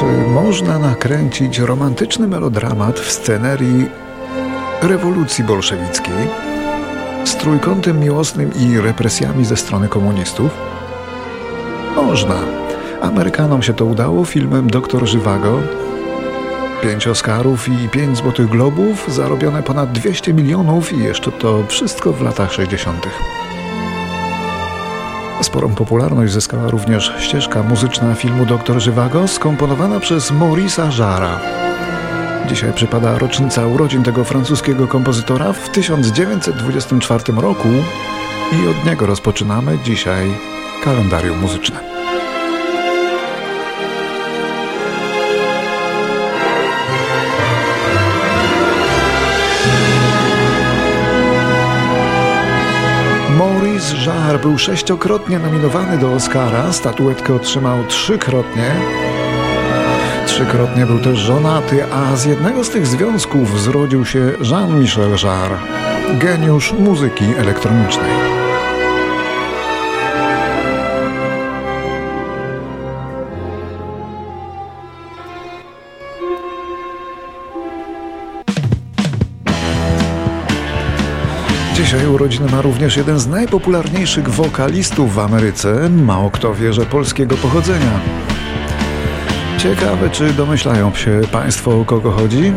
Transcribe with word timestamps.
Czy 0.00 0.06
można 0.06 0.78
nakręcić 0.78 1.58
romantyczny 1.58 2.28
melodramat 2.28 3.00
w 3.00 3.12
scenerii 3.12 3.88
rewolucji 4.82 5.44
bolszewickiej 5.44 6.28
z 7.24 7.36
trójkątem 7.36 8.00
miłosnym 8.00 8.50
i 8.54 8.80
represjami 8.80 9.44
ze 9.44 9.56
strony 9.56 9.88
komunistów? 9.88 10.50
Można. 11.96 12.34
Amerykanom 13.00 13.62
się 13.62 13.74
to 13.74 13.84
udało 13.84 14.24
filmem 14.24 14.70
Doktor 14.70 15.06
Żywago. 15.06 15.60
Pięć 16.82 17.06
Oscarów 17.06 17.68
i 17.68 17.88
pięć 17.88 18.18
Złotych 18.18 18.48
Globów, 18.48 19.06
zarobione 19.08 19.62
ponad 19.62 19.92
200 19.92 20.34
milionów 20.34 20.92
i 20.92 20.98
jeszcze 20.98 21.32
to 21.32 21.64
wszystko 21.68 22.12
w 22.12 22.22
latach 22.22 22.52
60. 22.52 23.06
Sporą 25.42 25.74
popularność 25.74 26.32
zyskała 26.32 26.70
również 26.70 27.12
ścieżka 27.18 27.62
muzyczna 27.62 28.14
filmu 28.14 28.46
Doktor 28.46 28.80
Żywago, 28.80 29.28
skomponowana 29.28 30.00
przez 30.00 30.32
Maurice'a 30.32 30.98
Jarra. 30.98 31.40
Dzisiaj 32.48 32.72
przypada 32.72 33.18
rocznica 33.18 33.66
urodzin 33.66 34.02
tego 34.02 34.24
francuskiego 34.24 34.86
kompozytora 34.86 35.52
w 35.52 35.68
1924 35.68 37.32
roku 37.36 37.68
i 38.52 38.68
od 38.68 38.86
niego 38.86 39.06
rozpoczynamy 39.06 39.78
dzisiaj 39.84 40.34
kalendarium 40.84 41.38
muzyczne. 41.38 41.99
Maurice 53.80 54.10
Jarre 54.10 54.38
był 54.38 54.58
sześciokrotnie 54.58 55.38
nominowany 55.38 55.98
do 55.98 56.12
Oscara, 56.12 56.72
statuetkę 56.72 57.34
otrzymał 57.34 57.86
trzykrotnie. 57.86 58.70
Trzykrotnie 60.26 60.86
był 60.86 60.98
też 60.98 61.18
żonaty, 61.18 61.84
a 61.92 62.16
z 62.16 62.24
jednego 62.24 62.64
z 62.64 62.70
tych 62.70 62.86
związków 62.86 63.60
zrodził 63.60 64.04
się 64.04 64.32
Jean-Michel 64.50 65.10
Jarre, 65.24 65.58
geniusz 66.18 66.72
muzyki 66.72 67.24
elektronicznej. 67.24 68.39
Dzisiaj 81.80 82.06
urodziny 82.06 82.50
ma 82.50 82.62
również 82.62 82.96
jeden 82.96 83.18
z 83.18 83.26
najpopularniejszych 83.26 84.28
wokalistów 84.28 85.14
w 85.14 85.18
Ameryce, 85.18 85.88
mało 85.88 86.30
kto 86.30 86.54
wie, 86.54 86.72
że 86.72 86.86
polskiego 86.86 87.36
pochodzenia. 87.36 88.00
Ciekawe, 89.58 90.10
czy 90.10 90.32
domyślają 90.32 90.94
się 90.94 91.20
Państwo, 91.32 91.80
o 91.80 91.84
kogo 91.84 92.10
chodzi? 92.10 92.52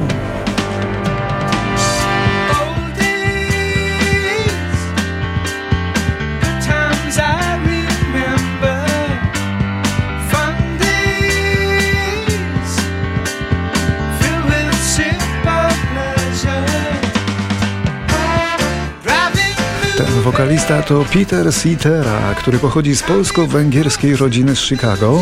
Wokalista 20.34 20.82
to 20.82 21.06
Peter 21.14 21.54
Cetera, 21.54 22.36
który 22.36 22.60
pochodzi 22.60 22.96
z 22.96 23.04
polsko-węgierskiej 23.04 24.16
rodziny 24.16 24.56
z 24.56 24.60
Chicago, 24.60 25.20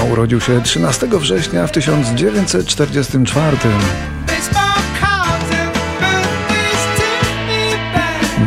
a 0.00 0.04
urodził 0.04 0.40
się 0.40 0.62
13 0.62 1.06
września 1.06 1.66
w 1.66 1.72
1944. 1.72 3.56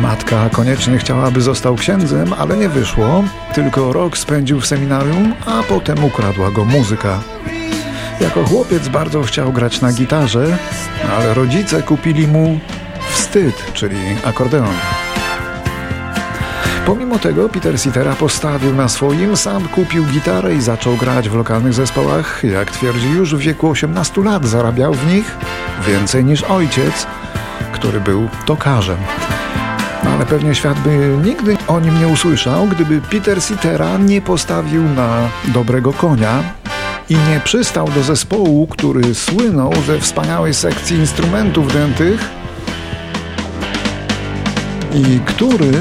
Matka 0.00 0.50
koniecznie 0.52 0.98
chciała, 0.98 1.24
aby 1.24 1.40
został 1.40 1.76
księdzem, 1.76 2.32
ale 2.32 2.56
nie 2.56 2.68
wyszło. 2.68 3.24
Tylko 3.54 3.92
rok 3.92 4.18
spędził 4.18 4.60
w 4.60 4.66
seminarium, 4.66 5.34
a 5.46 5.62
potem 5.62 6.04
ukradła 6.04 6.50
go 6.50 6.64
muzyka. 6.64 7.20
Jako 8.20 8.44
chłopiec 8.44 8.88
bardzo 8.88 9.22
chciał 9.22 9.52
grać 9.52 9.80
na 9.80 9.92
gitarze, 9.92 10.58
ale 11.16 11.34
rodzice 11.34 11.82
kupili 11.82 12.28
mu 12.28 12.60
wstyd, 13.10 13.72
czyli 13.72 13.96
akordeon. 14.24 14.74
Pomimo 16.86 17.18
tego 17.18 17.48
Peter 17.48 17.78
Cetera 17.78 18.14
postawił 18.14 18.74
na 18.74 18.88
swoim, 18.88 19.36
sam 19.36 19.68
kupił 19.68 20.04
gitarę 20.04 20.54
i 20.54 20.60
zaczął 20.60 20.96
grać 20.96 21.28
w 21.28 21.34
lokalnych 21.34 21.72
zespołach. 21.72 22.42
Jak 22.44 22.70
twierdzi, 22.70 23.10
już 23.10 23.34
w 23.34 23.38
wieku 23.38 23.68
18 23.68 24.22
lat 24.22 24.46
zarabiał 24.46 24.94
w 24.94 25.06
nich 25.12 25.36
więcej 25.86 26.24
niż 26.24 26.42
ojciec, 26.42 27.06
który 27.72 28.00
był 28.00 28.28
tokarzem. 28.44 28.96
No 30.04 30.10
ale 30.10 30.26
pewnie 30.26 30.54
świat 30.54 30.80
by 30.80 31.18
nigdy 31.24 31.56
o 31.68 31.80
nim 31.80 32.00
nie 32.00 32.08
usłyszał, 32.08 32.66
gdyby 32.66 33.00
Peter 33.00 33.42
Cetera 33.42 33.98
nie 33.98 34.20
postawił 34.20 34.82
na 34.82 35.28
dobrego 35.44 35.92
konia 35.92 36.42
i 37.08 37.14
nie 37.14 37.40
przystał 37.44 37.88
do 37.88 38.02
zespołu, 38.02 38.66
który 38.66 39.14
słynął 39.14 39.72
ze 39.86 40.00
wspaniałej 40.00 40.54
sekcji 40.54 40.96
instrumentów 40.96 41.72
dętych 41.72 42.30
i 44.94 45.20
który 45.26 45.72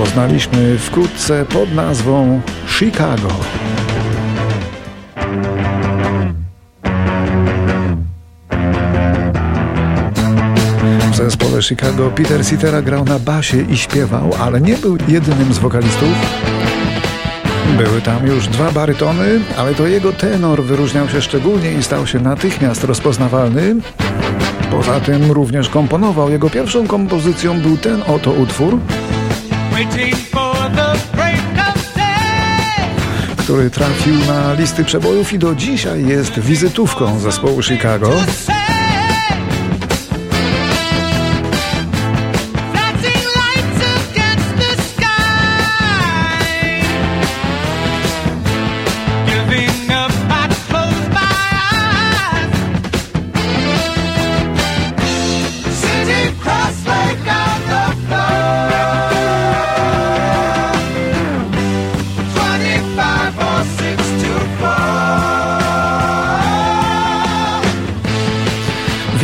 poznaliśmy 0.00 0.78
wkrótce 0.78 1.44
pod 1.44 1.74
nazwą 1.74 2.40
Chicago. 2.68 3.28
W 11.12 11.16
zespole 11.16 11.62
Chicago 11.62 12.10
Peter 12.10 12.44
Cetera 12.44 12.82
grał 12.82 13.04
na 13.04 13.18
basie 13.18 13.60
i 13.60 13.76
śpiewał, 13.76 14.30
ale 14.40 14.60
nie 14.60 14.76
był 14.76 14.96
jedynym 15.08 15.54
z 15.54 15.58
wokalistów. 15.58 16.08
Były 17.76 18.02
tam 18.02 18.26
już 18.26 18.48
dwa 18.48 18.72
barytony, 18.72 19.40
ale 19.56 19.74
to 19.74 19.86
jego 19.86 20.12
tenor 20.12 20.62
wyróżniał 20.62 21.08
się 21.08 21.22
szczególnie 21.22 21.72
i 21.72 21.82
stał 21.82 22.06
się 22.06 22.20
natychmiast 22.20 22.84
rozpoznawalny. 22.84 23.76
Poza 24.70 25.00
tym 25.00 25.32
również 25.32 25.68
komponował. 25.68 26.30
Jego 26.30 26.50
pierwszą 26.50 26.86
kompozycją 26.86 27.60
był 27.60 27.76
ten 27.76 28.02
oto 28.06 28.32
utwór, 28.32 28.78
który 33.38 33.70
trafił 33.70 34.14
na 34.26 34.52
listy 34.54 34.84
przebojów 34.84 35.32
i 35.32 35.38
do 35.38 35.54
dzisiaj 35.54 36.06
jest 36.06 36.38
wizytówką 36.38 37.18
zespołu 37.18 37.62
Chicago. 37.62 38.10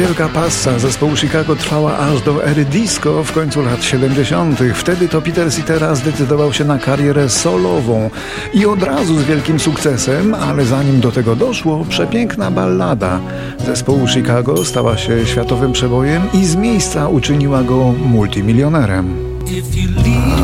Wielka 0.02 0.28
passa 0.28 0.78
zespołu 0.78 1.16
Chicago 1.16 1.56
trwała 1.56 1.98
aż 1.98 2.22
do 2.22 2.44
ery 2.44 2.64
disco 2.64 3.24
w 3.24 3.32
końcu 3.32 3.62
lat 3.62 3.84
70. 3.84 4.60
Wtedy 4.74 5.08
to 5.08 5.22
Peter 5.22 5.52
Cetera 5.52 5.94
zdecydował 5.94 6.52
się 6.52 6.64
na 6.64 6.78
karierę 6.78 7.28
solową 7.28 8.10
i 8.54 8.66
od 8.66 8.82
razu 8.82 9.18
z 9.18 9.24
wielkim 9.24 9.60
sukcesem, 9.60 10.34
ale 10.34 10.64
zanim 10.64 11.00
do 11.00 11.12
tego 11.12 11.36
doszło, 11.36 11.84
przepiękna 11.88 12.50
ballada 12.50 13.20
zespołu 13.66 14.08
Chicago 14.08 14.64
stała 14.64 14.98
się 14.98 15.26
światowym 15.26 15.72
przebojem 15.72 16.22
i 16.32 16.46
z 16.46 16.56
miejsca 16.56 17.08
uczyniła 17.08 17.62
go 17.62 17.94
multimilionerem. 18.06 19.16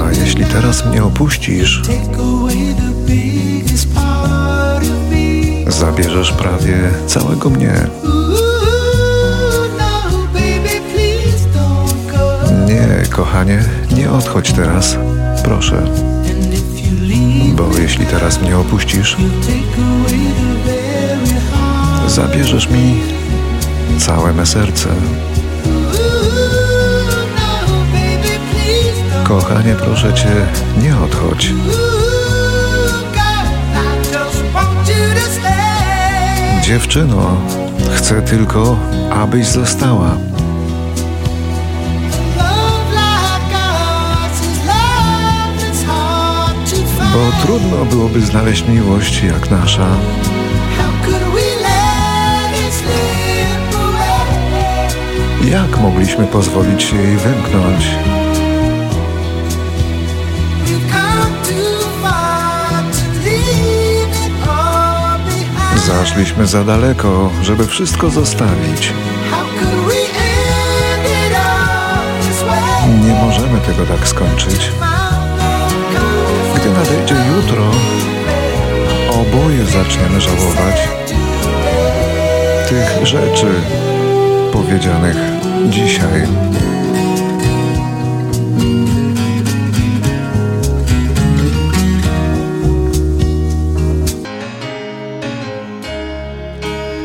A 0.05 0.13
jeśli 0.13 0.45
teraz 0.45 0.87
mnie 0.87 1.05
opuścisz, 1.05 1.83
zabierzesz 5.69 6.33
prawie 6.33 6.77
całego 7.07 7.51
mnie. 7.51 7.73
Nie, 12.89 13.07
kochanie, 13.07 13.65
nie 13.97 14.11
odchodź 14.11 14.53
teraz, 14.53 14.97
proszę. 15.45 15.83
Bo 17.55 17.79
jeśli 17.79 18.07
teraz 18.07 18.43
mnie 18.43 18.59
opuścisz, 18.59 19.17
zabierzesz 22.07 22.71
mi 22.71 23.01
całe 23.99 24.33
me 24.33 24.47
serce. 24.47 24.89
Kochanie, 29.25 29.75
proszę 29.75 30.15
cię, 30.15 30.47
nie 30.83 30.99
odchodź. 30.99 31.53
Dziewczyno, 36.63 37.37
chcę 37.97 38.23
tylko, 38.23 38.77
abyś 39.11 39.47
została. 39.47 40.17
Bo 47.19 47.43
trudno 47.43 47.85
byłoby 47.85 48.21
znaleźć 48.21 48.65
miłość 48.69 49.23
jak 49.23 49.51
nasza. 49.51 49.87
Jak 55.45 55.79
mogliśmy 55.79 56.27
pozwolić 56.27 56.83
się 56.83 56.97
jej 56.97 57.17
wymknąć? 57.17 57.87
Zaszliśmy 65.87 66.47
za 66.47 66.65
daleko, 66.65 67.31
żeby 67.43 67.67
wszystko 67.67 68.11
zostawić. 68.11 68.93
Nie 73.07 73.15
możemy 73.15 73.61
tego 73.61 73.87
tak 73.87 74.09
skończyć. 74.09 74.71
Nadejdzie 76.79 77.15
jutro, 77.37 77.71
oboje 79.11 79.65
zaczniemy 79.67 80.21
żałować 80.21 80.89
tych 82.69 83.07
rzeczy 83.07 83.47
powiedzianych 84.53 85.17
dzisiaj. 85.71 86.23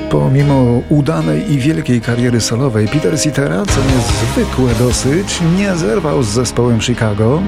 Pomimo 0.09 0.81
udanej 0.89 1.51
i 1.51 1.59
wielkiej 1.59 2.01
kariery 2.01 2.41
solowej, 2.41 2.87
Peter 2.87 3.19
Cetera, 3.19 3.63
co 3.65 3.79
niezwykłe 3.95 4.85
dosyć, 4.87 5.39
nie 5.57 5.75
zerwał 5.75 6.23
z 6.23 6.27
zespołem 6.27 6.81
Chicago. 6.81 7.41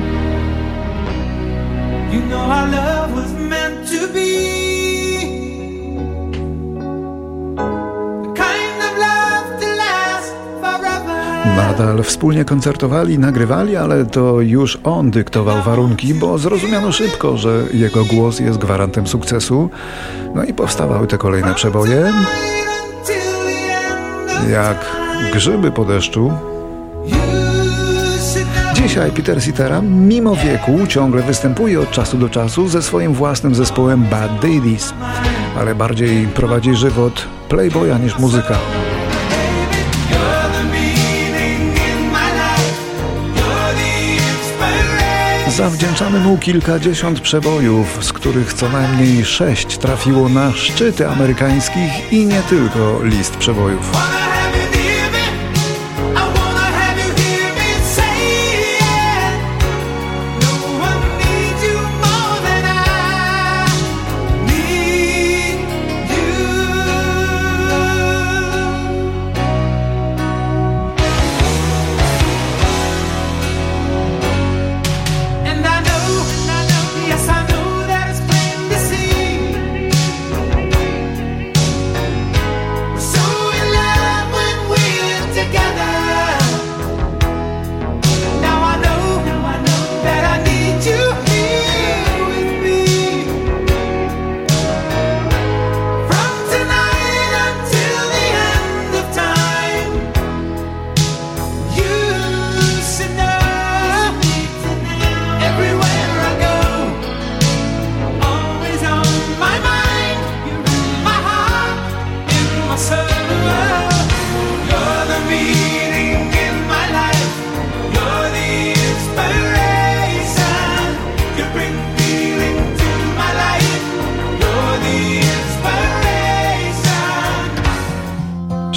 You 2.15 2.21
know 2.21 2.45
Nadal 11.55 12.03
wspólnie 12.03 12.45
koncertowali, 12.45 13.19
nagrywali, 13.19 13.75
ale 13.75 14.05
to 14.05 14.41
już 14.41 14.77
on 14.83 15.11
dyktował 15.11 15.61
warunki, 15.63 16.13
bo 16.13 16.37
zrozumiano 16.37 16.91
szybko, 16.91 17.37
że 17.37 17.63
jego 17.73 18.05
głos 18.05 18.39
jest 18.39 18.57
gwarantem 18.57 19.07
sukcesu. 19.07 19.69
No 20.35 20.43
i 20.43 20.53
powstawały 20.53 21.07
te 21.07 21.17
kolejne 21.17 21.53
przeboje. 21.53 22.13
Jak 24.51 24.85
grzyby 25.33 25.71
po 25.71 25.85
deszczu. 25.85 26.31
Dzisiaj 28.95 29.11
Peter 29.11 29.41
Cetera, 29.41 29.81
mimo 29.81 30.35
wieku, 30.35 30.87
ciągle 30.87 31.21
występuje 31.21 31.79
od 31.79 31.91
czasu 31.91 32.17
do 32.17 32.29
czasu 32.29 32.67
ze 32.67 32.81
swoim 32.81 33.13
własnym 33.13 33.55
zespołem 33.55 34.03
Bad 34.03 34.33
Daddies, 34.33 34.93
ale 35.59 35.75
bardziej 35.75 36.27
prowadzi 36.27 36.75
żywot 36.75 37.27
playboya 37.49 37.97
niż 38.03 38.19
muzyka. 38.19 38.57
Zawdzięczamy 45.47 46.19
mu 46.19 46.37
kilkadziesiąt 46.37 47.19
przebojów, 47.19 48.05
z 48.05 48.13
których 48.13 48.53
co 48.53 48.69
najmniej 48.69 49.25
sześć 49.25 49.77
trafiło 49.77 50.29
na 50.29 50.51
szczyty 50.51 51.09
amerykańskich 51.09 52.13
i 52.13 52.25
nie 52.25 52.41
tylko 52.41 52.99
list 53.03 53.37
przebojów. 53.37 53.91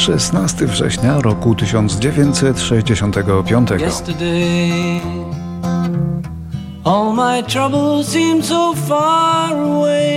Szesnasty 0.09 0.67
września 0.67 1.21
roku 1.21 1.55
1965. 1.55 3.69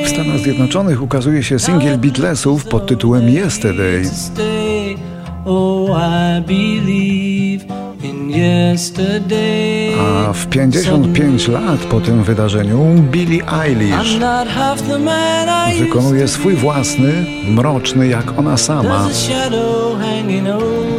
W 0.05 0.09
Stanach 0.09 0.39
Zjednoczonych 0.39 1.01
ukazuje 1.01 1.43
się 1.43 1.59
singiel 1.59 1.97
Beatlesów 1.97 2.65
pod 2.65 2.87
tytułem 2.87 3.29
Yesterday. 3.29 4.03
A 10.01 10.33
w 10.33 10.47
55 10.47 11.47
lat 11.47 11.79
po 11.79 11.99
tym 11.99 12.23
wydarzeniu 12.23 12.79
Billie 13.11 13.43
Eilish 13.63 14.19
wykonuje 15.79 16.27
swój 16.27 16.53
własny, 16.53 17.25
mroczny 17.47 18.07
jak 18.07 18.39
ona 18.39 18.57
sama 18.57 19.07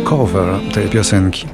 cover 0.05 0.47
tej 0.75 0.89
piosenki. 0.89 1.47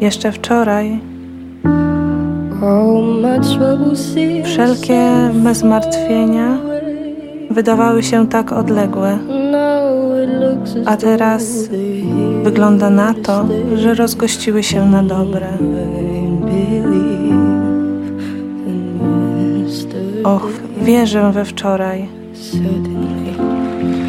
Jeszcze 0.00 0.32
wczoraj. 0.32 1.00
Wszelkie 4.44 5.30
bezmartwienia 5.34 6.67
wydawały 7.58 8.02
się 8.02 8.28
tak 8.28 8.52
odległe, 8.52 9.18
a 10.86 10.96
teraz 10.96 11.68
wygląda 12.42 12.90
na 12.90 13.14
to, 13.14 13.46
że 13.74 13.94
rozgościły 13.94 14.62
się 14.62 14.90
na 14.90 15.02
dobre. 15.02 15.46
Och, 20.24 20.48
wierzę 20.82 21.32
we 21.32 21.44
wczoraj. 21.44 22.08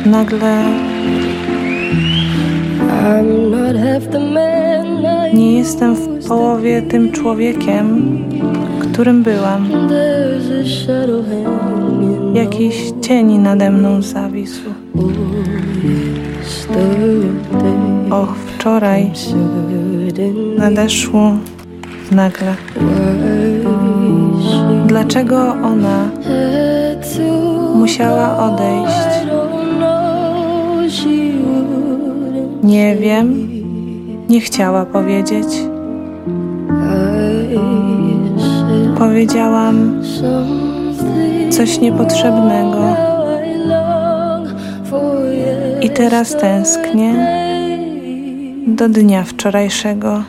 Nagle 0.05 0.63
nie 5.33 5.57
jestem 5.57 5.95
w 5.95 6.27
połowie 6.27 6.81
tym 6.81 7.11
człowiekiem, 7.11 7.85
którym 8.99 9.23
byłam. 9.23 9.69
Jakiś 12.33 12.75
cień 13.01 13.37
nade 13.37 13.71
mną 13.71 14.01
zawisł. 14.01 14.61
Och, 18.11 18.35
wczoraj 18.35 19.11
nadeszło 20.57 21.31
nagle. 22.11 22.55
Dlaczego 24.87 25.37
ona 25.63 26.09
musiała 27.75 28.37
odejść? 28.37 29.29
Nie 32.63 32.95
wiem, 32.95 33.49
nie 34.29 34.41
chciała 34.41 34.85
powiedzieć. 34.85 35.68
Powiedziałam 38.99 40.01
coś 41.49 41.79
niepotrzebnego. 41.79 42.95
I 45.81 45.89
teraz 45.89 46.37
tęsknię 46.37 47.13
do 48.67 48.89
dnia 48.89 49.23
wczorajszego. 49.23 50.23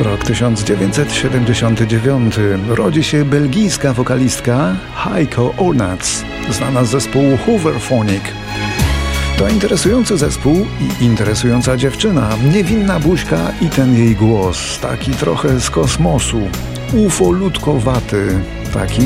Rok 0.00 0.24
1979. 0.24 2.34
Rodzi 2.68 3.04
się 3.04 3.24
belgijska 3.24 3.92
wokalistka 3.92 4.76
Heiko 4.94 5.54
Onats, 5.58 6.24
znana 6.50 6.84
z 6.84 6.90
zespołu 6.90 7.38
Hooverphonic. 7.46 8.22
To 9.38 9.48
interesujący 9.48 10.16
zespół 10.16 10.66
i 10.80 11.04
interesująca 11.04 11.76
dziewczyna, 11.76 12.36
niewinna 12.54 13.00
buźka 13.00 13.52
i 13.60 13.68
ten 13.68 13.94
jej 13.94 14.16
głos, 14.16 14.78
taki 14.80 15.12
trochę 15.12 15.60
z 15.60 15.70
kosmosu, 15.70 16.40
ufolutkowaty, 17.06 18.40
taki 18.72 19.02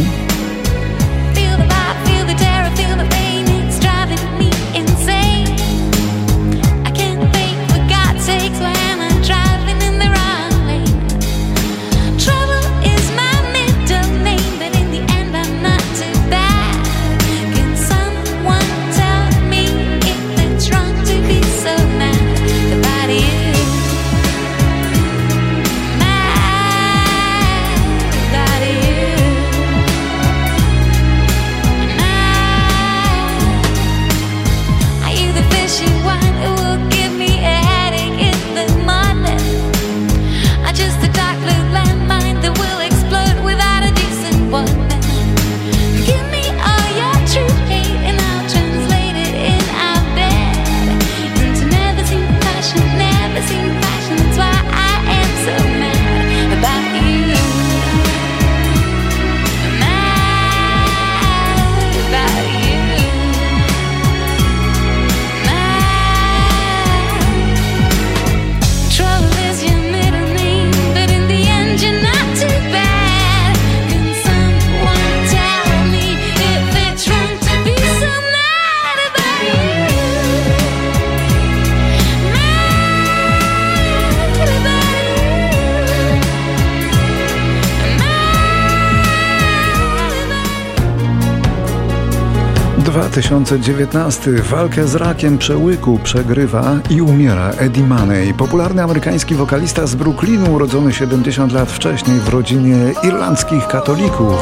Dwa 92.93 93.09
tysiące 93.09 93.61
dziewiętnasty 93.61 94.43
Walkę 94.43 94.89
z 94.89 94.95
rakiem 94.95 95.39
przełyku 95.39 95.99
przegrywa 95.99 96.77
i 96.91 97.03
umiera 97.03 97.51
Eddie 97.51 97.87
Money, 97.87 98.35
popularny 98.35 98.83
amerykański 98.83 99.35
wokalista 99.35 99.87
z 99.87 99.95
Brooklynu, 99.95 100.55
urodzony 100.55 100.93
70 100.93 101.53
lat 101.53 101.73
wcześniej 101.73 102.21
w 102.21 102.29
rodzinie 102.29 102.77
irlandzkich 103.03 103.67
katolików. 103.67 104.35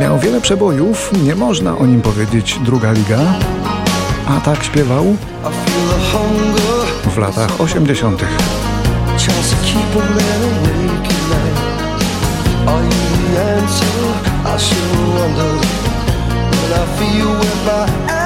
Miał 0.00 0.18
wiele 0.18 0.40
przebojów, 0.40 1.10
nie 1.24 1.34
można 1.34 1.78
o 1.78 1.86
nim 1.86 2.02
powiedzieć 2.02 2.58
druga 2.64 2.92
liga, 2.92 3.18
a 4.28 4.40
tak 4.40 4.64
śpiewał 4.64 5.16
w 7.04 7.18
latach 7.18 7.60
80. 7.60 8.22
Are 12.66 12.84
you 12.84 12.90
the 13.34 13.58
answer? 13.58 13.89
I 14.52 14.56
should 14.56 14.90
wonder 15.14 15.52
when 16.58 16.72
I 16.72 16.84
feel 16.98 17.30
with 17.38 17.64
my 17.66 18.19